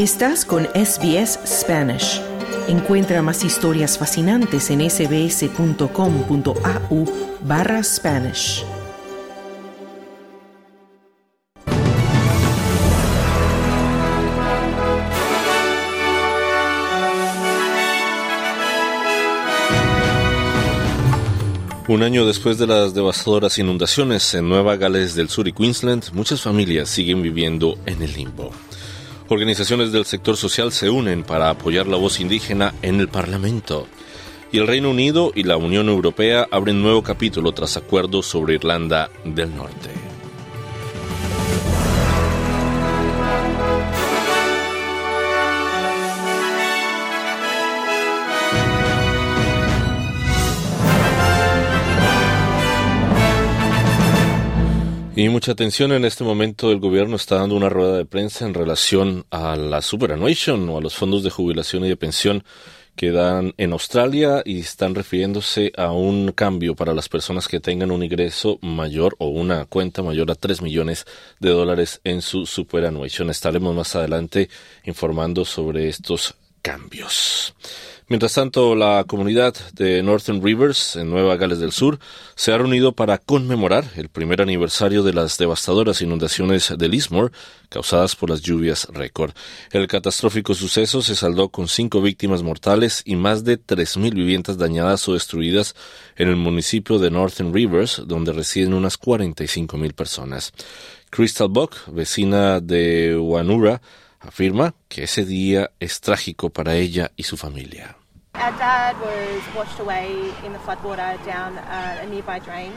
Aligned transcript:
Estás 0.00 0.46
con 0.46 0.64
SBS 0.64 1.38
Spanish. 1.44 2.22
Encuentra 2.68 3.20
más 3.20 3.44
historias 3.44 3.98
fascinantes 3.98 4.70
en 4.70 4.80
sbs.com.au 4.90 5.84
barra 7.42 7.84
Spanish. 7.84 8.64
Un 21.88 22.02
año 22.02 22.24
después 22.24 22.56
de 22.56 22.66
las 22.66 22.94
devastadoras 22.94 23.58
inundaciones 23.58 24.32
en 24.32 24.48
Nueva 24.48 24.76
Gales 24.76 25.14
del 25.14 25.28
Sur 25.28 25.46
y 25.46 25.52
Queensland, 25.52 26.04
muchas 26.14 26.40
familias 26.40 26.88
siguen 26.88 27.20
viviendo 27.20 27.76
en 27.84 28.00
el 28.00 28.14
limbo. 28.14 28.50
Organizaciones 29.32 29.92
del 29.92 30.06
sector 30.06 30.36
social 30.36 30.72
se 30.72 30.90
unen 30.90 31.22
para 31.22 31.50
apoyar 31.50 31.86
la 31.86 31.96
voz 31.96 32.18
indígena 32.18 32.74
en 32.82 32.98
el 32.98 33.06
Parlamento. 33.06 33.86
Y 34.50 34.58
el 34.58 34.66
Reino 34.66 34.90
Unido 34.90 35.30
y 35.32 35.44
la 35.44 35.56
Unión 35.56 35.88
Europea 35.88 36.48
abren 36.50 36.82
nuevo 36.82 37.04
capítulo 37.04 37.52
tras 37.52 37.76
acuerdos 37.76 38.26
sobre 38.26 38.56
Irlanda 38.56 39.08
del 39.24 39.54
Norte. 39.54 40.09
Y 55.20 55.28
mucha 55.28 55.52
atención 55.52 55.92
en 55.92 56.06
este 56.06 56.24
momento 56.24 56.72
el 56.72 56.78
gobierno 56.78 57.16
está 57.16 57.34
dando 57.34 57.54
una 57.54 57.68
rueda 57.68 57.98
de 57.98 58.06
prensa 58.06 58.46
en 58.46 58.54
relación 58.54 59.26
a 59.30 59.54
la 59.54 59.82
superannuation 59.82 60.66
o 60.70 60.78
a 60.78 60.80
los 60.80 60.94
fondos 60.94 61.22
de 61.22 61.28
jubilación 61.28 61.84
y 61.84 61.90
de 61.90 61.96
pensión 61.98 62.42
que 62.96 63.10
dan 63.10 63.52
en 63.58 63.72
Australia 63.72 64.40
y 64.46 64.60
están 64.60 64.94
refiriéndose 64.94 65.72
a 65.76 65.92
un 65.92 66.32
cambio 66.32 66.74
para 66.74 66.94
las 66.94 67.10
personas 67.10 67.48
que 67.48 67.60
tengan 67.60 67.90
un 67.90 68.02
ingreso 68.02 68.58
mayor 68.62 69.14
o 69.18 69.28
una 69.28 69.66
cuenta 69.66 70.02
mayor 70.02 70.30
a 70.30 70.36
3 70.36 70.62
millones 70.62 71.04
de 71.38 71.50
dólares 71.50 72.00
en 72.02 72.22
su 72.22 72.46
superannuation. 72.46 73.28
Estaremos 73.28 73.76
más 73.76 73.94
adelante 73.96 74.48
informando 74.84 75.44
sobre 75.44 75.90
estos 75.90 76.34
cambios. 76.62 77.54
Mientras 78.10 78.34
tanto, 78.34 78.74
la 78.74 79.04
comunidad 79.06 79.54
de 79.74 80.02
Northern 80.02 80.42
Rivers, 80.42 80.96
en 80.96 81.10
Nueva 81.10 81.36
Gales 81.36 81.60
del 81.60 81.70
Sur, 81.70 82.00
se 82.34 82.50
ha 82.50 82.58
reunido 82.58 82.90
para 82.90 83.18
conmemorar 83.18 83.84
el 83.94 84.08
primer 84.08 84.42
aniversario 84.42 85.04
de 85.04 85.12
las 85.12 85.38
devastadoras 85.38 86.02
inundaciones 86.02 86.74
de 86.76 86.88
Lismore 86.88 87.30
causadas 87.68 88.16
por 88.16 88.30
las 88.30 88.42
lluvias 88.42 88.88
récord. 88.92 89.30
El 89.70 89.86
catastrófico 89.86 90.54
suceso 90.54 91.02
se 91.02 91.14
saldó 91.14 91.50
con 91.50 91.68
cinco 91.68 92.02
víctimas 92.02 92.42
mortales 92.42 93.02
y 93.04 93.14
más 93.14 93.44
de 93.44 93.60
3.000 93.64 94.12
viviendas 94.12 94.58
dañadas 94.58 95.08
o 95.08 95.14
destruidas 95.14 95.76
en 96.16 96.30
el 96.30 96.36
municipio 96.36 96.98
de 96.98 97.12
Northern 97.12 97.54
Rivers, 97.54 98.02
donde 98.08 98.32
residen 98.32 98.74
unas 98.74 98.98
45.000 98.98 99.94
personas. 99.94 100.52
Crystal 101.10 101.46
Buck, 101.48 101.76
vecina 101.86 102.58
de 102.58 103.16
Wanura, 103.16 103.80
afirma 104.18 104.74
que 104.88 105.04
ese 105.04 105.24
día 105.24 105.70
es 105.78 106.00
trágico 106.00 106.50
para 106.50 106.74
ella 106.74 107.12
y 107.14 107.22
su 107.22 107.36
familia. 107.36 107.99
Our 108.34 108.52
dad 108.58 108.96
was 109.00 109.42
washed 109.54 109.80
away 109.80 110.32
in 110.44 110.52
the 110.52 110.58
floodwater 110.58 111.18
down 111.26 111.58
a 111.58 112.06
nearby 112.06 112.40
drain. 112.40 112.72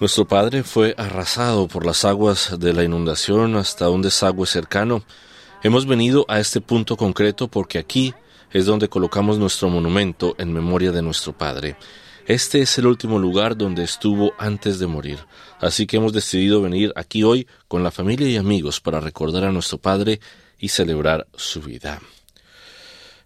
Nuestro 0.00 0.26
padre 0.26 0.62
fue 0.62 0.94
arrasado 0.96 1.66
por 1.66 1.84
las 1.84 2.04
aguas 2.04 2.58
de 2.58 2.72
la 2.72 2.84
inundación 2.84 3.56
hasta 3.56 3.90
un 3.90 4.02
desagüe 4.02 4.46
cercano. 4.46 5.02
Hemos 5.62 5.86
venido 5.86 6.24
a 6.28 6.38
este 6.38 6.60
punto 6.60 6.96
concreto 6.96 7.48
porque 7.48 7.78
aquí 7.78 8.14
es 8.52 8.66
donde 8.66 8.88
colocamos 8.88 9.38
nuestro 9.38 9.68
monumento 9.68 10.36
en 10.38 10.52
memoria 10.52 10.92
de 10.92 11.02
nuestro 11.02 11.32
padre. 11.32 11.76
Este 12.26 12.60
es 12.60 12.78
el 12.78 12.86
último 12.86 13.18
lugar 13.18 13.56
donde 13.56 13.82
estuvo 13.82 14.34
antes 14.38 14.78
de 14.78 14.86
morir, 14.86 15.18
así 15.60 15.86
que 15.86 15.96
hemos 15.96 16.12
decidido 16.12 16.60
venir 16.60 16.92
aquí 16.94 17.24
hoy 17.24 17.48
con 17.66 17.82
la 17.82 17.90
familia 17.90 18.28
y 18.28 18.36
amigos 18.36 18.80
para 18.80 19.00
recordar 19.00 19.44
a 19.44 19.52
nuestro 19.52 19.78
padre 19.78 20.20
y 20.58 20.68
celebrar 20.68 21.26
su 21.34 21.62
vida. 21.62 22.00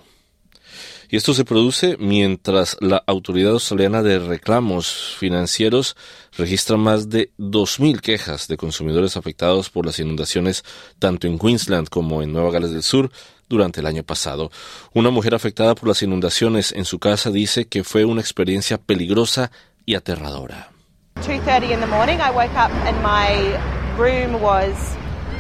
Y 1.09 1.17
esto 1.17 1.35
se 1.35 1.45
produce 1.45 1.97
mientras 1.99 2.77
la 2.81 3.03
Autoridad 3.07 3.53
Australiana 3.53 4.03
de 4.03 4.19
Reclamos 4.19 5.17
Financieros 5.19 5.97
registra 6.37 6.77
más 6.77 7.09
de 7.09 7.31
2.000 7.39 8.01
quejas 8.01 8.49
de 8.49 8.57
consumidores 8.57 9.17
afectados 9.17 9.71
por 9.71 9.87
las 9.87 9.99
inundaciones 9.99 10.65
tanto 10.99 11.27
en 11.27 11.39
Queensland 11.39 11.89
como 11.89 12.23
en 12.23 12.33
Nueva 12.33 12.51
Gales 12.51 12.71
del 12.71 12.83
Sur 12.83 13.11
durante 13.49 13.81
el 13.81 13.87
año 13.87 14.03
pasado. 14.03 14.51
Una 14.93 15.11
mujer 15.11 15.35
afectada 15.35 15.75
por 15.75 15.89
las 15.89 16.03
inundaciones 16.03 16.73
en 16.73 16.85
su 16.85 16.99
casa 16.99 17.31
dice 17.31 17.67
que 17.67 17.85
fue 17.85 18.05
una 18.05 18.21
experiencia 18.21 18.79
peligrosa 18.79 19.51
y 19.87 19.95
aterradora. 19.95 20.71
2:30 21.17 21.73
in 21.73 21.81
the 21.81 21.87
morning, 21.87 22.19
I 22.19 22.31
woke 22.31 22.55
up 22.57 22.73
and 22.87 22.97
my 23.03 23.57
room 23.97 24.35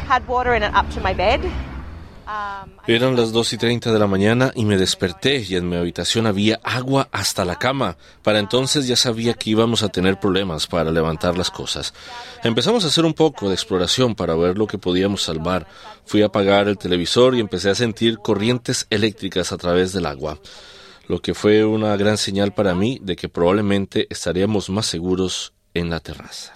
had 0.06 0.26
water 0.28 0.54
in 0.54 0.62
it 0.62 0.72
up 0.74 0.88
to 0.90 1.00
my 1.00 1.14
bed. 1.14 1.40
Eran 2.86 3.16
las 3.16 3.32
2 3.32 3.52
y 3.52 3.58
30 3.58 3.92
de 3.92 3.98
la 3.98 4.06
mañana 4.06 4.52
y 4.54 4.64
me 4.64 4.76
desperté 4.76 5.44
y 5.46 5.56
en 5.56 5.68
mi 5.68 5.76
habitación 5.76 6.26
había 6.26 6.60
agua 6.62 7.08
hasta 7.12 7.44
la 7.44 7.58
cama. 7.58 7.96
Para 8.22 8.38
entonces 8.38 8.86
ya 8.86 8.96
sabía 8.96 9.34
que 9.34 9.50
íbamos 9.50 9.82
a 9.82 9.88
tener 9.88 10.18
problemas 10.18 10.66
para 10.66 10.90
levantar 10.90 11.36
las 11.36 11.50
cosas. 11.50 11.94
Empezamos 12.42 12.84
a 12.84 12.88
hacer 12.88 13.04
un 13.04 13.14
poco 13.14 13.48
de 13.48 13.54
exploración 13.54 14.14
para 14.14 14.34
ver 14.34 14.58
lo 14.58 14.66
que 14.66 14.78
podíamos 14.78 15.22
salvar. 15.22 15.66
Fui 16.04 16.22
a 16.22 16.26
apagar 16.26 16.68
el 16.68 16.78
televisor 16.78 17.34
y 17.34 17.40
empecé 17.40 17.70
a 17.70 17.74
sentir 17.74 18.18
corrientes 18.18 18.86
eléctricas 18.90 19.52
a 19.52 19.56
través 19.56 19.92
del 19.92 20.06
agua, 20.06 20.38
lo 21.08 21.20
que 21.20 21.34
fue 21.34 21.64
una 21.64 21.96
gran 21.96 22.16
señal 22.16 22.54
para 22.54 22.74
mí 22.74 22.98
de 23.02 23.16
que 23.16 23.28
probablemente 23.28 24.06
estaríamos 24.10 24.70
más 24.70 24.86
seguros 24.86 25.52
en 25.74 25.90
la 25.90 26.00
terraza. 26.00 26.53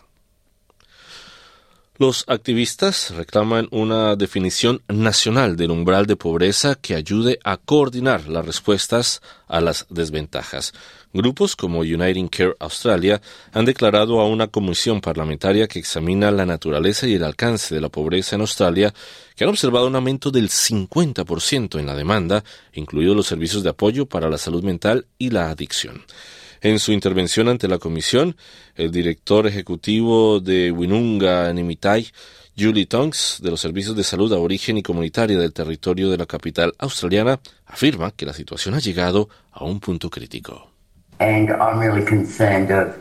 Los 2.00 2.22
activistas 2.28 3.10
reclaman 3.10 3.66
una 3.72 4.14
definición 4.14 4.82
nacional 4.86 5.56
del 5.56 5.72
umbral 5.72 6.06
de 6.06 6.14
pobreza 6.14 6.76
que 6.76 6.94
ayude 6.94 7.40
a 7.42 7.56
coordinar 7.56 8.28
las 8.28 8.46
respuestas 8.46 9.20
a 9.48 9.60
las 9.60 9.84
desventajas. 9.90 10.72
Grupos 11.12 11.56
como 11.56 11.80
Uniting 11.80 12.28
Care 12.28 12.54
Australia 12.60 13.20
han 13.52 13.64
declarado 13.64 14.20
a 14.20 14.28
una 14.28 14.46
comisión 14.46 15.00
parlamentaria 15.00 15.66
que 15.66 15.80
examina 15.80 16.30
la 16.30 16.46
naturaleza 16.46 17.08
y 17.08 17.14
el 17.14 17.24
alcance 17.24 17.74
de 17.74 17.80
la 17.80 17.88
pobreza 17.88 18.36
en 18.36 18.42
Australia 18.42 18.94
que 19.34 19.42
han 19.42 19.50
observado 19.50 19.88
un 19.88 19.96
aumento 19.96 20.30
del 20.30 20.50
50% 20.50 21.80
en 21.80 21.86
la 21.86 21.96
demanda, 21.96 22.44
incluidos 22.74 23.16
los 23.16 23.26
servicios 23.26 23.64
de 23.64 23.70
apoyo 23.70 24.06
para 24.06 24.30
la 24.30 24.38
salud 24.38 24.62
mental 24.62 25.06
y 25.18 25.30
la 25.30 25.50
adicción. 25.50 26.04
En 26.60 26.78
su 26.78 26.92
intervención 26.92 27.48
ante 27.48 27.68
la 27.68 27.78
comisión, 27.78 28.36
el 28.74 28.90
director 28.90 29.46
ejecutivo 29.46 30.40
de 30.40 30.70
Winunga 30.72 31.52
Nimitai, 31.52 32.08
Julie 32.58 32.86
Tonks, 32.86 33.38
de 33.42 33.50
los 33.50 33.60
servicios 33.60 33.94
de 33.94 34.02
salud 34.02 34.32
aborigen 34.32 34.78
y 34.78 34.82
comunitaria 34.82 35.38
del 35.38 35.52
territorio 35.52 36.10
de 36.10 36.18
la 36.18 36.26
capital 36.26 36.74
australiana, 36.78 37.38
afirma 37.66 38.10
que 38.10 38.26
la 38.26 38.32
situación 38.32 38.74
ha 38.74 38.80
llegado 38.80 39.28
a 39.52 39.64
un 39.64 39.78
punto 39.78 40.10
crítico. 40.10 40.68
and 41.20 41.50
I'm 41.50 41.78
really 41.78 42.04
concerned 42.04 42.70
of, 42.70 42.96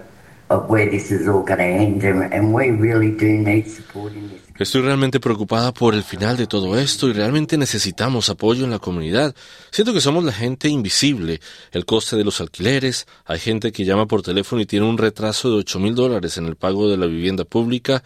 of 0.49 0.69
where 0.69 0.89
this 0.89 1.11
is 1.11 1.27
all 1.27 1.43
going 1.43 1.59
to 1.59 1.65
end, 1.65 2.03
and, 2.03 2.33
and 2.33 2.53
we 2.53 2.71
really 2.71 3.11
do 3.11 3.37
need 3.37 3.69
support 3.69 4.13
in 4.13 4.29
this. 4.29 4.46
Estoy 4.59 4.81
realmente 4.81 5.19
preocupada 5.19 5.71
por 5.71 5.93
el 5.93 6.03
final 6.03 6.35
de 6.35 6.47
todo 6.47 6.79
esto 6.79 7.07
y 7.07 7.13
realmente 7.13 7.59
necesitamos 7.59 8.27
apoyo 8.29 8.63
en 8.63 8.71
la 8.71 8.79
comunidad. 8.79 9.35
Siento 9.69 9.93
que 9.93 10.01
somos 10.01 10.23
la 10.23 10.31
gente 10.33 10.67
invisible, 10.67 11.39
el 11.71 11.85
coste 11.85 12.15
de 12.15 12.23
los 12.23 12.41
alquileres, 12.41 13.05
hay 13.25 13.37
gente 13.37 13.71
que 13.71 13.85
llama 13.85 14.07
por 14.07 14.23
teléfono 14.23 14.59
y 14.59 14.65
tiene 14.65 14.87
un 14.87 14.97
retraso 14.97 15.51
de 15.51 15.57
ocho 15.57 15.79
mil 15.79 15.93
dólares 15.93 16.39
en 16.39 16.47
el 16.47 16.55
pago 16.55 16.89
de 16.89 16.97
la 16.97 17.05
vivienda 17.05 17.45
pública 17.45 18.03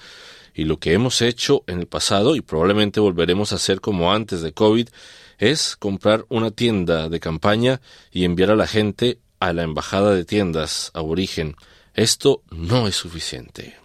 Y 0.53 0.65
lo 0.65 0.77
que 0.77 0.91
hemos 0.91 1.21
hecho 1.21 1.63
en 1.67 1.79
el 1.79 1.87
pasado, 1.87 2.35
y 2.35 2.41
probablemente 2.41 2.99
volveremos 2.99 3.53
a 3.53 3.55
hacer 3.55 3.79
como 3.79 4.11
antes 4.11 4.41
de 4.41 4.51
COVID, 4.51 4.89
es 5.37 5.77
comprar 5.77 6.25
una 6.27 6.51
tienda 6.51 7.07
de 7.07 7.21
campaña 7.21 7.79
y 8.11 8.25
enviar 8.25 8.51
a 8.51 8.57
la 8.57 8.67
gente 8.67 9.19
a 9.39 9.53
la 9.53 9.63
embajada 9.63 10.13
de 10.13 10.25
tiendas 10.25 10.91
aborigen. 10.93 11.55
Esto 11.93 12.43
no 12.51 12.89
es 12.89 12.95
suficiente. 12.97 13.80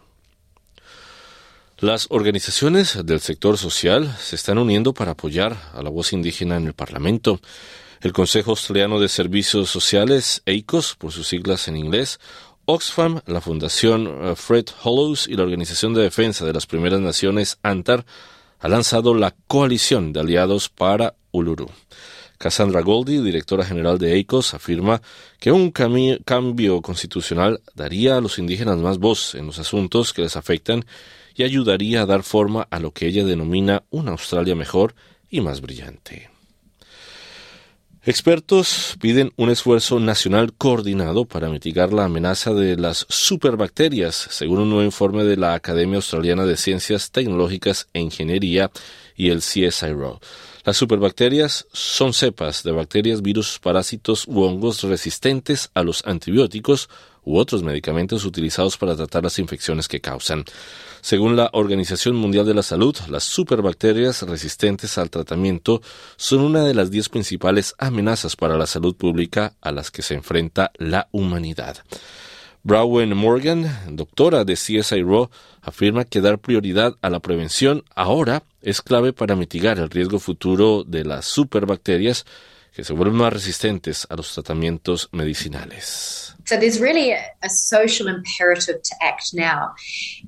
Las 1.78 2.06
organizaciones 2.08 3.04
del 3.04 3.20
sector 3.20 3.58
social 3.58 4.16
se 4.18 4.34
están 4.34 4.56
uniendo 4.56 4.94
para 4.94 5.10
apoyar 5.10 5.58
a 5.74 5.82
la 5.82 5.90
voz 5.90 6.14
indígena 6.14 6.56
en 6.56 6.66
el 6.66 6.72
Parlamento. 6.72 7.38
El 8.00 8.14
Consejo 8.14 8.52
Australiano 8.52 8.98
de 8.98 9.10
Servicios 9.10 9.68
Sociales, 9.68 10.40
EICOS, 10.46 10.94
por 10.94 11.12
sus 11.12 11.28
siglas 11.28 11.68
en 11.68 11.76
inglés, 11.76 12.18
Oxfam, 12.64 13.20
la 13.26 13.42
Fundación 13.42 14.06
eh, 14.06 14.36
Fred 14.36 14.64
Hollows 14.82 15.28
y 15.28 15.36
la 15.36 15.42
Organización 15.42 15.92
de 15.92 16.00
Defensa 16.00 16.46
de 16.46 16.54
las 16.54 16.64
Primeras 16.64 17.00
Naciones, 17.00 17.58
ANTAR, 17.62 18.06
ha 18.58 18.68
lanzado 18.68 19.12
la 19.14 19.34
Coalición 19.46 20.14
de 20.14 20.20
Aliados 20.20 20.70
para 20.70 21.14
Uluru. 21.30 21.68
Cassandra 22.38 22.82
Goldie, 22.82 23.22
directora 23.22 23.64
general 23.64 23.98
de 23.98 24.14
EICOS, 24.14 24.54
afirma 24.54 25.02
que 25.38 25.52
un 25.52 25.70
cambio 25.70 26.82
constitucional 26.82 27.60
daría 27.74 28.16
a 28.16 28.20
los 28.20 28.38
indígenas 28.38 28.78
más 28.78 28.98
voz 28.98 29.34
en 29.34 29.46
los 29.46 29.58
asuntos 29.58 30.12
que 30.12 30.22
les 30.22 30.36
afectan 30.36 30.84
y 31.34 31.42
ayudaría 31.42 32.02
a 32.02 32.06
dar 32.06 32.22
forma 32.22 32.66
a 32.70 32.80
lo 32.80 32.92
que 32.92 33.06
ella 33.06 33.24
denomina 33.24 33.84
una 33.90 34.12
Australia 34.12 34.54
mejor 34.54 34.94
y 35.28 35.40
más 35.40 35.60
brillante. 35.60 36.30
Expertos 38.08 38.96
piden 39.00 39.32
un 39.34 39.50
esfuerzo 39.50 39.98
nacional 39.98 40.52
coordinado 40.52 41.24
para 41.24 41.48
mitigar 41.48 41.92
la 41.92 42.04
amenaza 42.04 42.54
de 42.54 42.76
las 42.76 43.04
superbacterias, 43.08 44.28
según 44.30 44.60
un 44.60 44.70
nuevo 44.70 44.84
informe 44.84 45.24
de 45.24 45.36
la 45.36 45.54
Academia 45.54 45.96
Australiana 45.96 46.46
de 46.46 46.56
Ciencias 46.56 47.10
Tecnológicas 47.10 47.88
e 47.92 48.00
Ingeniería 48.00 48.70
y 49.16 49.30
el 49.30 49.38
CSIRO. 49.38 50.20
Las 50.66 50.78
superbacterias 50.78 51.68
son 51.72 52.12
cepas 52.12 52.64
de 52.64 52.72
bacterias, 52.72 53.22
virus, 53.22 53.60
parásitos 53.60 54.26
u 54.26 54.42
hongos 54.42 54.82
resistentes 54.82 55.70
a 55.74 55.84
los 55.84 56.04
antibióticos 56.04 56.90
u 57.22 57.38
otros 57.38 57.62
medicamentos 57.62 58.24
utilizados 58.24 58.76
para 58.76 58.96
tratar 58.96 59.22
las 59.22 59.38
infecciones 59.38 59.86
que 59.86 60.00
causan. 60.00 60.44
Según 61.02 61.36
la 61.36 61.50
Organización 61.52 62.16
Mundial 62.16 62.46
de 62.46 62.54
la 62.54 62.64
Salud, 62.64 62.96
las 63.08 63.22
superbacterias 63.22 64.22
resistentes 64.22 64.98
al 64.98 65.08
tratamiento 65.08 65.82
son 66.16 66.40
una 66.40 66.64
de 66.64 66.74
las 66.74 66.90
diez 66.90 67.08
principales 67.10 67.76
amenazas 67.78 68.34
para 68.34 68.58
la 68.58 68.66
salud 68.66 68.96
pública 68.96 69.54
a 69.60 69.70
las 69.70 69.92
que 69.92 70.02
se 70.02 70.14
enfrenta 70.14 70.72
la 70.78 71.06
humanidad. 71.12 71.76
Browen 72.66 73.16
Morgan, 73.16 73.96
doctora 73.96 74.42
de 74.42 74.54
CSIRO, 74.54 75.30
afirma 75.62 76.04
que 76.04 76.20
dar 76.20 76.40
prioridad 76.40 76.96
a 77.00 77.10
la 77.10 77.20
prevención 77.20 77.84
ahora 77.94 78.42
es 78.60 78.82
clave 78.82 79.12
para 79.12 79.36
mitigar 79.36 79.78
el 79.78 79.88
riesgo 79.88 80.18
futuro 80.18 80.82
de 80.82 81.04
las 81.04 81.26
superbacterias 81.26 82.26
que 82.74 82.82
se 82.82 82.92
vuelven 82.92 83.18
más 83.18 83.32
resistentes 83.32 84.04
a 84.10 84.16
los 84.16 84.34
tratamientos 84.34 85.08
medicinales. 85.12 86.34
So 86.44 86.58
there's 86.58 86.80
really 86.80 87.12
a, 87.12 87.48
social 87.48 88.08
imperative 88.08 88.80
to 88.82 88.96
act 89.00 89.32
now. 89.32 89.72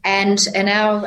And, 0.04 0.38
um, 0.54 1.06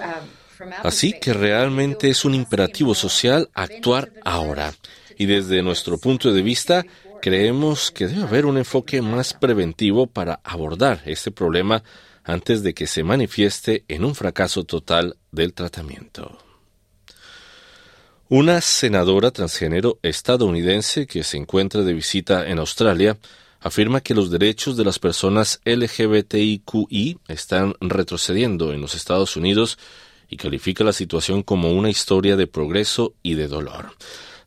Así 0.83 1.13
que 1.13 1.31
realmente 1.31 2.09
es 2.09 2.25
un 2.25 2.35
imperativo 2.35 2.93
social 2.93 3.49
actuar 3.53 4.11
ahora. 4.25 4.73
Y 5.17 5.27
desde 5.27 5.63
nuestro 5.63 5.97
punto 5.97 6.33
de 6.33 6.41
vista, 6.41 6.83
creemos 7.21 7.91
que 7.91 8.07
debe 8.07 8.23
haber 8.23 8.45
un 8.45 8.57
enfoque 8.57 9.01
más 9.01 9.33
preventivo 9.33 10.07
para 10.07 10.41
abordar 10.43 11.01
este 11.05 11.31
problema 11.31 11.83
antes 12.23 12.63
de 12.63 12.73
que 12.73 12.87
se 12.87 13.03
manifieste 13.03 13.85
en 13.87 14.03
un 14.03 14.15
fracaso 14.15 14.63
total 14.63 15.17
del 15.31 15.53
tratamiento. 15.53 16.37
Una 18.27 18.61
senadora 18.61 19.31
transgénero 19.31 19.99
estadounidense 20.01 21.05
que 21.05 21.23
se 21.23 21.37
encuentra 21.37 21.81
de 21.81 21.93
visita 21.93 22.47
en 22.47 22.59
Australia 22.59 23.17
afirma 23.59 24.01
que 24.01 24.15
los 24.15 24.31
derechos 24.31 24.77
de 24.77 24.85
las 24.85 24.99
personas 24.99 25.61
LGBTIQI 25.65 27.19
están 27.27 27.75
retrocediendo 27.79 28.73
en 28.73 28.81
los 28.81 28.95
Estados 28.95 29.35
Unidos 29.35 29.77
y 30.29 30.37
califica 30.37 30.83
la 30.83 30.93
situación 30.93 31.43
como 31.43 31.71
una 31.71 31.89
historia 31.89 32.37
de 32.37 32.47
progreso 32.47 33.13
y 33.21 33.35
de 33.35 33.47
dolor. 33.47 33.91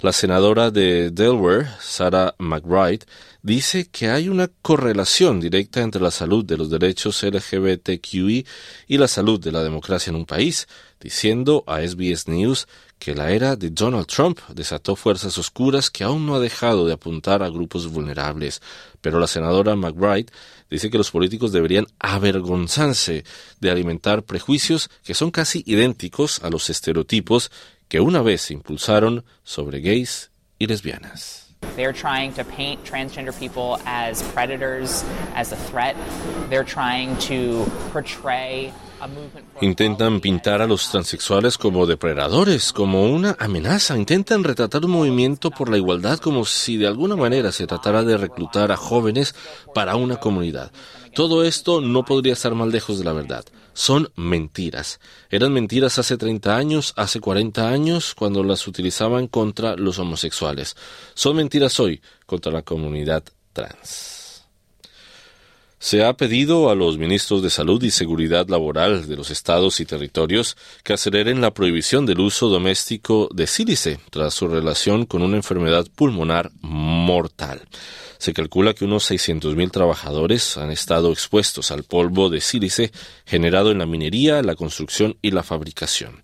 La 0.05 0.13
senadora 0.13 0.71
de 0.71 1.11
Delaware, 1.11 1.67
Sarah 1.81 2.35
McBride, 2.39 3.07
dice 3.41 3.89
que 3.91 4.11
hay 4.11 4.29
una 4.29 4.49
correlación 4.61 5.41
directa 5.41 5.81
entre 5.81 6.03
la 6.03 6.11
salud 6.11 6.45
de 6.45 6.59
los 6.59 6.69
derechos 6.69 7.23
LGBTQI 7.23 8.45
y 8.87 8.99
la 8.99 9.09
salud 9.09 9.41
de 9.41 9.51
la 9.51 9.63
democracia 9.65 10.11
en 10.11 10.17
un 10.17 10.27
país, 10.27 10.69
diciendo 11.01 11.65
a 11.67 11.81
SBS 11.81 12.29
News 12.29 12.69
que 12.99 13.15
la 13.15 13.31
era 13.31 13.57
de 13.57 13.71
Donald 13.71 14.05
Trump 14.07 14.41
desató 14.51 14.95
fuerzas 14.95 15.39
oscuras 15.39 15.89
que 15.89 16.05
aún 16.05 16.27
no 16.27 16.35
ha 16.35 16.41
dejado 16.41 16.87
de 16.87 16.93
apuntar 16.93 17.43
a 17.43 17.49
grupos 17.49 17.91
vulnerables. 17.91 18.61
Pero 19.01 19.19
la 19.19 19.27
senadora 19.27 19.75
McBride 19.75 20.27
dice 20.75 20.91
que 20.91 20.99
los 20.99 21.11
políticos 21.11 21.53
deberían 21.53 21.87
avergonzarse 22.01 23.25
de 23.61 23.71
alimentar 23.71 24.25
prejuicios 24.25 24.91
que 25.05 25.15
son 25.15 25.31
casi 25.31 25.63
idénticos 25.67 26.41
a 26.43 26.51
los 26.51 26.69
estereotipos 26.69 27.51
que 27.89 28.01
una 28.01 28.23
vez 28.23 28.51
impulsaron 28.51 29.25
sobre 29.45 29.81
gays 29.81 30.31
y 30.59 30.67
lesbianas. 30.67 31.45
They're 31.77 31.93
trying 31.93 32.33
to 32.35 32.45
paint 32.45 32.85
transgender 32.85 33.33
people 33.33 33.81
as 33.87 34.23
predators, 34.35 35.05
as 35.35 35.53
a 35.53 35.57
threat. 35.57 35.97
They're 36.51 36.65
trying 36.65 37.17
to 37.29 37.65
portray 37.93 38.73
Intentan 39.61 40.21
pintar 40.21 40.63
a 40.63 40.67
los 40.67 40.91
transexuales 40.91 41.59
como 41.59 41.87
depredadores, 41.87 42.73
como 42.73 43.05
una 43.05 43.37
amenaza. 43.39 43.97
Intentan 43.97 44.45
retratar 44.45 44.85
un 44.85 44.91
movimiento 44.93 45.51
por 45.51 45.69
la 45.69 45.77
igualdad 45.77 46.19
como 46.19 46.45
si 46.45 46.77
de 46.77 46.87
alguna 46.87 47.17
manera 47.17 47.53
se 47.53 47.67
tratara 47.67 48.03
de 48.03 48.17
reclutar 48.17 48.73
a 48.73 48.77
jóvenes 48.77 49.35
para 49.75 49.97
una 49.97 50.17
comunidad. 50.17 50.73
Todo 51.15 51.45
esto 51.45 51.81
no 51.81 52.05
podría 52.05 52.33
estar 52.33 52.55
más 52.55 52.69
lejos 52.69 52.99
de 52.99 53.05
la 53.05 53.13
verdad. 53.13 53.45
Son 53.73 54.11
mentiras. 54.17 55.01
Eran 55.31 55.53
mentiras 55.53 55.99
hace 55.99 56.17
30 56.17 56.57
años, 56.57 56.93
hace 56.97 57.21
40 57.21 57.69
años, 57.69 58.15
cuando 58.15 58.43
las 58.43 58.67
utilizaban 58.67 59.29
contra 59.29 59.77
los 59.77 59.99
homosexuales. 59.99 60.77
Son 61.15 61.37
mentiras 61.37 61.79
hoy 61.81 62.01
contra 62.27 62.53
la 62.53 62.63
comunidad 62.63 63.25
trans. 63.53 64.14
Se 65.85 66.03
ha 66.03 66.15
pedido 66.15 66.71
a 66.71 66.75
los 66.75 66.97
ministros 66.97 67.43
de 67.43 67.51
Salud 67.51 67.83
y 67.83 67.91
Seguridad 67.91 68.49
Laboral 68.49 69.07
de 69.07 69.17
los 69.17 69.29
estados 69.29 69.81
y 69.81 69.85
territorios 69.85 70.57
que 70.83 70.95
aceleren 70.95 71.43
la 71.43 71.53
prohibición 71.53 72.07
del 72.07 72.21
uso 72.21 72.49
doméstico 72.49 73.29
de 73.35 73.47
sílice 73.47 74.01
tras 74.09 74.33
su 74.33 74.49
relación 74.49 75.05
con 75.05 75.21
una 75.21 75.37
enfermedad 75.37 75.87
pulmonar 75.95 76.51
mortal. 76.63 77.61
Se 78.17 78.33
calcula 78.33 78.73
que 78.73 78.87
unos 78.87 79.11
600.000 79.11 79.71
trabajadores 79.71 80.57
han 80.57 80.71
estado 80.71 81.13
expuestos 81.13 81.71
al 81.71 81.85
polvo 81.85 82.31
de 82.31 82.41
sílice 82.41 82.91
generado 83.27 83.71
en 83.71 83.77
la 83.77 83.85
minería, 83.85 84.41
la 84.41 84.55
construcción 84.55 85.19
y 85.21 85.33
la 85.33 85.43
fabricación. 85.43 86.23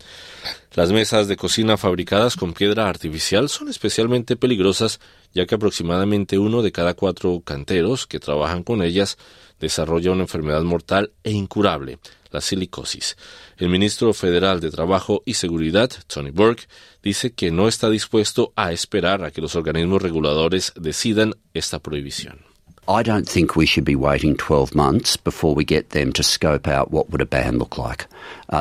Las 0.73 0.93
mesas 0.93 1.29
de 1.29 1.37
cocina 1.37 1.77
fabricadas 1.77 2.37
con 2.37 2.55
piedra 2.55 2.89
artificial 2.89 3.51
son 3.51 3.69
especialmente 3.69 4.37
peligrosas 4.37 5.01
ya 5.35 5.45
que 5.45 5.55
aproximadamente 5.55 6.39
uno 6.39 6.63
de 6.63 6.73
cada 6.73 6.95
cuatro 6.95 7.43
canteros 7.45 8.07
que 8.07 8.21
trabajan 8.21 8.63
con 8.63 8.83
ellas 8.83 9.19
desarrolla 9.61 10.11
una 10.11 10.23
enfermedad 10.23 10.63
mortal 10.63 11.13
e 11.23 11.31
incurable, 11.31 11.99
la 12.31 12.41
silicosis. 12.41 13.17
El 13.57 13.69
ministro 13.69 14.13
federal 14.13 14.61
de 14.61 14.71
Trabajo 14.71 15.23
y 15.25 15.35
Seguridad, 15.35 15.91
Tony 16.07 16.31
Burke, 16.31 16.67
dice 17.03 17.33
que 17.33 17.51
no 17.51 17.69
está 17.69 17.91
dispuesto 17.91 18.53
a 18.57 18.73
esperar 18.73 19.23
a 19.23 19.31
que 19.31 19.41
los 19.41 19.55
organismos 19.55 20.03
reguladores 20.03 20.73
decidan 20.77 21.35
esta 21.55 21.79
prohibición. 21.79 22.50
I 22.89 23.03
don't 23.03 23.29
think 23.29 23.55
we 23.55 23.67
should 23.67 23.85
be 23.85 23.95
waiting 23.95 24.37
12 24.37 24.75
months 24.75 25.17
before 25.17 25.55
we 25.55 25.65
get 25.65 25.91
them 25.91 26.13
to 26.13 26.23
scope 26.23 26.67
out 26.67 26.91
what 26.91 27.11
would 27.11 27.23
a 27.23 27.27
ban 27.27 27.59
look 27.59 27.79
like. 27.79 28.07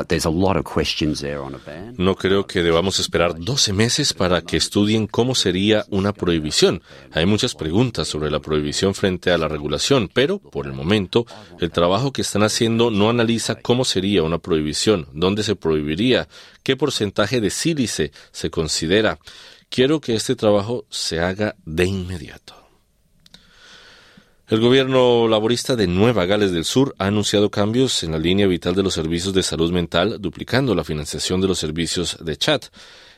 There's 0.08 0.26
a 0.26 0.30
lot 0.30 0.56
of 0.56 0.66
questions 0.66 1.22
there 1.22 1.42
on 1.42 1.56
a 1.56 1.58
ban. 1.58 1.96
No 1.98 2.16
creo 2.16 2.46
que 2.46 2.62
debamos 2.62 3.00
esperar 3.00 3.40
12 3.40 3.74
meses 3.74 4.14
para 4.14 4.42
que 4.42 4.58
estudien 4.58 5.08
cómo 5.08 5.34
sería 5.34 5.86
una 5.90 6.14
prohibición. 6.14 6.84
Hay 7.12 7.26
muchas 7.26 7.56
preguntas 7.56 8.08
sobre 8.08 8.30
la 8.30 8.40
prohibición 8.40 8.94
frente 8.94 9.32
a 9.32 9.38
la 9.38 9.48
regulación, 9.48 10.10
pero 10.14 10.38
por 10.38 10.68
el 10.68 10.74
momento 10.74 11.26
el 11.60 11.72
trabajo 11.72 12.12
que 12.12 12.22
están 12.22 12.44
haciendo 12.44 12.92
no 12.92 13.10
analiza 13.10 13.56
cómo 13.56 13.84
sería 13.84 14.22
una 14.22 14.38
prohibición, 14.38 15.08
dónde 15.12 15.42
se 15.42 15.56
prohibiría, 15.56 16.28
qué 16.62 16.76
porcentaje 16.78 17.42
de 17.42 17.50
sílice 17.50 18.12
se 18.32 18.52
considera. 18.52 19.18
Quiero 19.70 20.02
que 20.02 20.14
este 20.14 20.36
trabajo 20.36 20.86
se 20.90 21.20
haga 21.20 21.56
de 21.66 21.86
inmediato. 21.86 22.69
El 24.50 24.62
gobierno 24.62 25.28
laborista 25.28 25.76
de 25.76 25.86
Nueva 25.86 26.26
Gales 26.26 26.52
del 26.52 26.66
Sur 26.66 26.96
ha 26.98 27.06
anunciado 27.06 27.52
cambios 27.52 28.02
en 28.02 28.14
la 28.14 28.18
línea 28.18 28.48
vital 28.48 28.74
de 28.74 28.82
los 28.82 28.96
servicios 28.96 29.32
de 29.32 29.44
salud 29.44 29.72
mental, 29.72 30.18
duplicando 30.20 30.74
la 30.74 30.84
financiación 30.84 31.40
de 31.40 31.48
los 31.48 31.60
servicios 31.60 32.18
de 32.20 32.36
chat. 32.36 32.66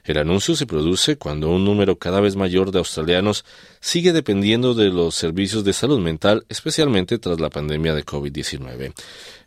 El 0.03 0.17
anuncio 0.17 0.57
se 0.57 0.65
produce 0.65 1.15
cuando 1.15 1.49
un 1.49 1.63
número 1.63 1.97
cada 1.97 2.19
vez 2.19 2.35
mayor 2.35 2.71
de 2.71 2.79
australianos 2.79 3.45
sigue 3.79 4.11
dependiendo 4.11 4.73
de 4.73 4.89
los 4.89 5.15
servicios 5.15 5.63
de 5.63 5.71
salud 5.71 6.01
mental, 6.01 6.45
especialmente 6.49 7.17
tras 7.17 7.39
la 7.39 7.49
pandemia 7.49 7.95
de 7.95 8.03
COVID-19. 8.03 8.93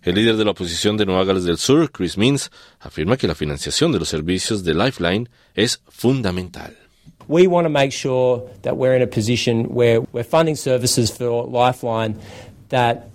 El 0.01 0.15
líder 0.15 0.39
de 0.39 0.45
la 0.47 0.53
oposición 0.53 0.97
de 0.97 1.05
Nueva 1.05 1.25
Gales 1.25 1.45
del 1.45 1.59
Sur, 1.59 1.93
Chris 1.93 2.17
Means, 2.17 2.51
afirma 2.81 3.19
que 3.19 3.29
la 3.29 3.35
financiación 3.35 3.93
de 3.93 3.99
los 3.99 4.09
servicios 4.09 4.65
de 4.65 4.73
Lifeline 4.73 5.29
es 5.55 5.83
fundamental. 5.91 6.84
We 7.29 7.47
want 7.47 7.65
to 7.65 7.71
make 7.71 7.93
sure 7.93 8.49
that 8.63 8.77
we're 8.77 8.95
in 8.95 9.03
a 9.03 9.07
position 9.07 9.75
where 9.75 10.01
we're 10.13 10.25
funding 10.25 10.57
services 10.57 11.11
for 11.11 11.47
Lifeline 11.47 12.19
that 12.69 13.09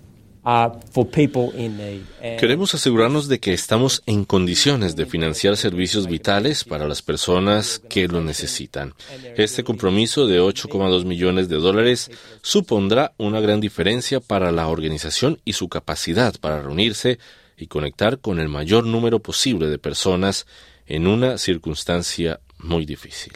Queremos 2.38 2.74
asegurarnos 2.74 3.28
de 3.28 3.40
que 3.40 3.52
estamos 3.52 4.02
en 4.06 4.24
condiciones 4.24 4.96
de 4.96 5.04
financiar 5.04 5.58
servicios 5.58 6.06
vitales 6.06 6.64
para 6.64 6.88
las 6.88 7.02
personas 7.02 7.82
que 7.90 8.08
lo 8.08 8.22
necesitan. 8.22 8.94
Este 9.36 9.62
compromiso 9.64 10.26
de 10.26 10.40
8,2 10.40 11.04
millones 11.04 11.50
de 11.50 11.56
dólares 11.56 12.10
supondrá 12.40 13.12
una 13.18 13.40
gran 13.40 13.60
diferencia 13.60 14.20
para 14.20 14.50
la 14.50 14.68
organización 14.68 15.38
y 15.44 15.52
su 15.52 15.68
capacidad 15.68 16.34
para 16.40 16.62
reunirse 16.62 17.18
y 17.58 17.66
conectar 17.66 18.18
con 18.18 18.40
el 18.40 18.48
mayor 18.48 18.86
número 18.86 19.18
posible 19.20 19.66
de 19.68 19.78
personas 19.78 20.46
en 20.86 21.06
una 21.06 21.36
circunstancia 21.36 22.40
muy 22.58 22.86
difícil. 22.86 23.34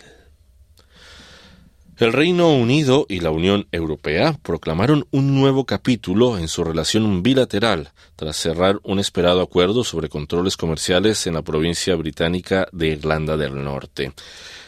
El 1.96 2.12
Reino 2.12 2.50
Unido 2.52 3.06
y 3.08 3.20
la 3.20 3.30
Unión 3.30 3.68
Europea 3.70 4.36
proclamaron 4.42 5.06
un 5.12 5.32
nuevo 5.32 5.64
capítulo 5.64 6.38
en 6.38 6.48
su 6.48 6.64
relación 6.64 7.22
bilateral 7.22 7.92
tras 8.16 8.36
cerrar 8.36 8.80
un 8.82 8.98
esperado 8.98 9.40
acuerdo 9.40 9.84
sobre 9.84 10.08
controles 10.08 10.56
comerciales 10.56 11.24
en 11.28 11.34
la 11.34 11.42
provincia 11.42 11.94
británica 11.94 12.66
de 12.72 12.88
Irlanda 12.88 13.36
del 13.36 13.62
Norte. 13.62 14.12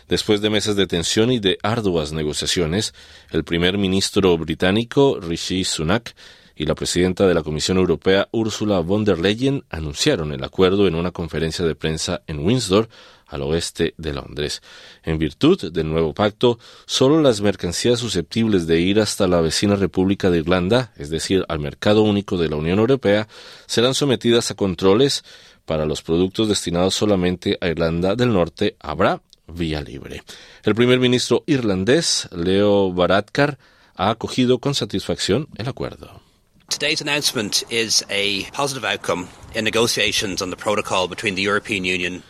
Después 0.08 0.40
de 0.40 0.50
meses 0.50 0.76
de 0.76 0.86
tensión 0.86 1.32
y 1.32 1.40
de 1.40 1.58
arduas 1.64 2.12
negociaciones, 2.12 2.94
el 3.32 3.42
primer 3.42 3.76
ministro 3.76 4.38
británico 4.38 5.18
Rishi 5.20 5.64
Sunak 5.64 6.14
y 6.56 6.64
la 6.64 6.74
presidenta 6.74 7.26
de 7.26 7.34
la 7.34 7.42
Comisión 7.42 7.76
Europea 7.76 8.28
Ursula 8.32 8.80
von 8.80 9.04
der 9.04 9.18
Leyen 9.18 9.64
anunciaron 9.68 10.32
el 10.32 10.42
acuerdo 10.42 10.88
en 10.88 10.94
una 10.94 11.12
conferencia 11.12 11.64
de 11.66 11.74
prensa 11.74 12.22
en 12.26 12.38
Windsor 12.38 12.88
al 13.26 13.42
oeste 13.42 13.94
de 13.98 14.14
Londres. 14.14 14.62
En 15.02 15.18
virtud 15.18 15.70
del 15.70 15.88
nuevo 15.88 16.14
pacto, 16.14 16.58
solo 16.86 17.20
las 17.20 17.40
mercancías 17.42 17.98
susceptibles 17.98 18.66
de 18.66 18.80
ir 18.80 19.00
hasta 19.00 19.26
la 19.26 19.40
vecina 19.40 19.76
República 19.76 20.30
de 20.30 20.38
Irlanda, 20.38 20.92
es 20.96 21.10
decir, 21.10 21.44
al 21.48 21.58
mercado 21.58 22.02
único 22.02 22.38
de 22.38 22.48
la 22.48 22.56
Unión 22.56 22.78
Europea, 22.78 23.28
serán 23.66 23.94
sometidas 23.94 24.50
a 24.50 24.54
controles. 24.54 25.24
Para 25.66 25.84
los 25.84 26.00
productos 26.00 26.48
destinados 26.48 26.94
solamente 26.94 27.58
a 27.60 27.66
Irlanda 27.66 28.14
del 28.14 28.32
Norte 28.32 28.76
habrá 28.78 29.20
vía 29.48 29.82
libre. 29.82 30.22
El 30.62 30.74
primer 30.74 31.00
ministro 31.00 31.42
irlandés, 31.46 32.28
Leo 32.32 32.92
Varadkar, 32.92 33.58
ha 33.96 34.10
acogido 34.10 34.58
con 34.58 34.74
satisfacción 34.74 35.48
el 35.56 35.68
acuerdo. 35.68 36.25
Today's 36.68 37.00
announcement 37.00 37.64
is 37.70 38.04
a 38.10 38.44
positive 38.52 38.84
outcome 38.84 39.28
in 39.54 39.64
negotiations 39.64 40.42
on 40.42 40.50
the 40.50 40.56
protocol 40.56 41.08
between 41.08 41.34
the 41.34 41.42
European 41.42 41.84
Union 41.84 42.22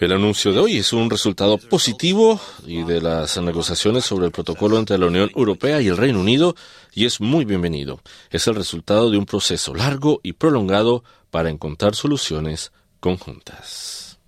el 0.00 0.12
anuncio 0.12 0.52
de 0.52 0.58
hoy 0.58 0.78
es 0.78 0.92
un 0.92 1.08
resultado 1.08 1.56
positivo 1.58 2.40
y 2.66 2.82
de 2.82 3.00
las 3.00 3.36
negociaciones 3.38 4.04
sobre 4.04 4.26
el 4.26 4.32
protocolo 4.32 4.78
entre 4.78 4.98
la 4.98 5.06
Unión 5.06 5.30
Europea 5.34 5.80
y 5.80 5.88
el 5.88 5.96
Reino 5.96 6.20
Unido 6.20 6.54
y 6.92 7.06
es 7.06 7.20
muy 7.20 7.44
bienvenido. 7.44 8.00
Es 8.30 8.46
el 8.48 8.56
resultado 8.56 9.10
de 9.10 9.18
un 9.18 9.26
proceso 9.26 9.74
largo 9.74 10.20
y 10.22 10.32
prolongado 10.32 11.04
para 11.30 11.48
encontrar 11.48 11.94
soluciones 11.94 12.72
conjuntas. 12.98 14.18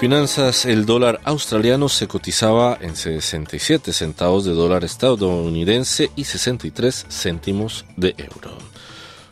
Finanzas, 0.00 0.64
el 0.64 0.86
dólar 0.86 1.20
australiano 1.24 1.88
se 1.88 2.06
cotizaba 2.06 2.78
en 2.80 2.94
67 2.94 3.92
centavos 3.92 4.44
de 4.44 4.52
dólar 4.52 4.84
estadounidense 4.84 6.12
y 6.14 6.22
63 6.22 7.06
céntimos 7.10 7.84
de 7.96 8.14
euro. 8.16 8.56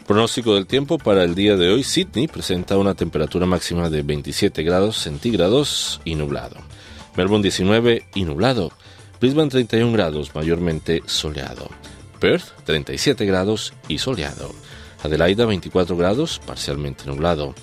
Pronóstico 0.09 0.57
del 0.57 0.67
tiempo 0.67 0.99
para 0.99 1.23
el 1.23 1.37
día 1.37 1.57
de 1.57 1.73
hoy. 1.73 1.85
Sydney 1.85 2.27
presenta 2.27 2.79
una 2.79 2.95
temperatura 2.95 3.47
máxima 3.47 3.91
de 3.91 4.03
27 4.03 4.65
grados 4.65 4.97
centígrados 4.99 6.01
y 6.05 6.17
nublado. 6.17 6.57
Melbourne 7.17 7.45
19 7.45 8.05
y 8.17 8.25
nublado. 8.25 8.73
Brisbane 9.21 9.51
31 9.51 9.93
grados, 9.93 10.35
mayormente 10.35 11.01
soleado. 11.07 11.71
Perth 12.19 12.65
37 12.65 13.25
grados 13.25 13.73
y 13.87 13.99
soleado. 13.99 14.53
Adelaida 15.05 15.47
24 15.47 15.97
grados, 15.97 16.41
parcialmente 16.45 17.05
nublado. 17.07 17.55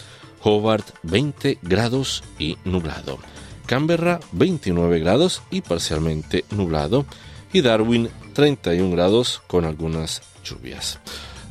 Hobart 0.44 0.88
20 1.04 1.60
grados 1.62 2.24
y 2.38 2.58
nublado. 2.66 3.18
Canberra 3.66 4.20
29 4.34 5.00
grados 5.00 5.42
y 5.50 5.62
parcialmente 5.62 6.46
nublado. 6.52 7.06
Y 7.52 7.62
Darwin 7.62 8.10
31 8.34 8.92
grados 8.92 9.42
con 9.48 9.66
algunas 9.66 10.22
lluvias. 10.44 11.00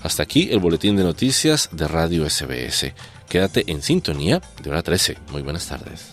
Hasta 0.02 0.22
aquí 0.24 0.48
el 0.50 0.58
boletín 0.58 0.96
de 0.96 1.04
noticias 1.04 1.68
de 1.72 1.88
Radio 1.88 2.28
SBS. 2.28 2.92
Quédate 3.28 3.64
en 3.68 3.82
sintonía 3.82 4.42
de 4.62 4.70
hora 4.70 4.82
13. 4.82 5.16
Muy 5.30 5.42
buenas 5.42 5.66
tardes. 5.68 6.12